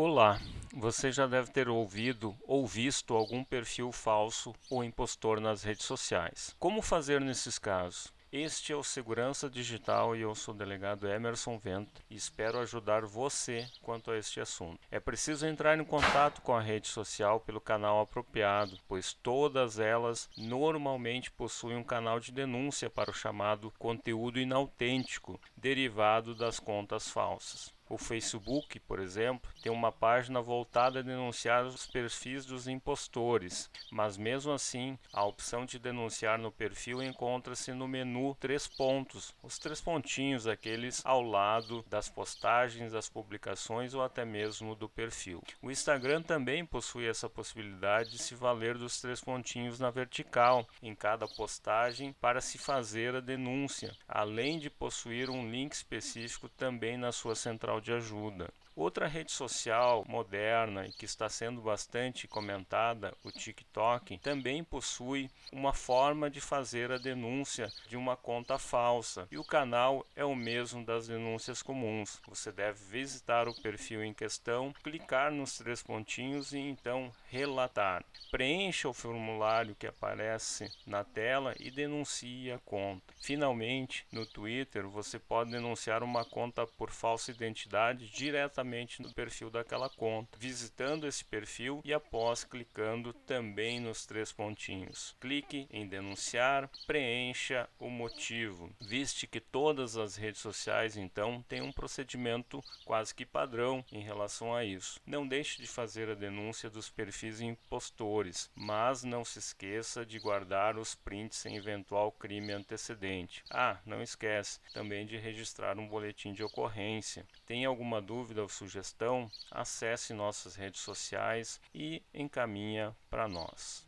[0.00, 0.40] Olá,
[0.72, 6.54] você já deve ter ouvido ou visto algum perfil falso ou impostor nas redes sociais.
[6.56, 8.12] Como fazer nesses casos?
[8.30, 13.04] Este é o Segurança Digital e eu sou o delegado Emerson Vento e espero ajudar
[13.06, 14.78] você quanto a este assunto.
[14.88, 20.30] É preciso entrar em contato com a rede social pelo canal apropriado, pois todas elas
[20.36, 27.76] normalmente possuem um canal de denúncia para o chamado conteúdo inautêntico, derivado das contas falsas.
[27.88, 34.16] O Facebook, por exemplo, tem uma página voltada a denunciar os perfis dos impostores, mas
[34.16, 39.80] mesmo assim, a opção de denunciar no perfil encontra-se no menu três pontos, os três
[39.80, 45.42] pontinhos aqueles ao lado das postagens, das publicações ou até mesmo do perfil.
[45.62, 50.94] O Instagram também possui essa possibilidade de se valer dos três pontinhos na vertical em
[50.94, 57.12] cada postagem para se fazer a denúncia, além de possuir um link específico também na
[57.12, 58.48] sua central de ajuda.
[58.78, 65.72] Outra rede social moderna e que está sendo bastante comentada, o TikTok, também possui uma
[65.72, 69.26] forma de fazer a denúncia de uma conta falsa.
[69.32, 72.20] E o canal é o mesmo das denúncias comuns.
[72.28, 78.04] Você deve visitar o perfil em questão, clicar nos três pontinhos e então relatar.
[78.30, 83.12] Preencha o formulário que aparece na tela e denuncie a conta.
[83.16, 89.50] Finalmente, no Twitter, você pode denunciar uma conta por falsa identidade diretamente diretamente no perfil
[89.50, 95.16] daquela conta, visitando esse perfil e após clicando também nos três pontinhos.
[95.20, 98.70] Clique em denunciar, preencha o motivo.
[98.80, 104.54] Viste que todas as redes sociais então têm um procedimento quase que padrão em relação
[104.54, 105.00] a isso.
[105.06, 110.76] Não deixe de fazer a denúncia dos perfis impostores, mas não se esqueça de guardar
[110.78, 113.42] os prints em eventual crime antecedente.
[113.50, 117.26] Ah, não esquece também de registrar um boletim de ocorrência.
[117.58, 123.84] Tem alguma dúvida ou sugestão, acesse nossas redes sociais e encaminha para nós.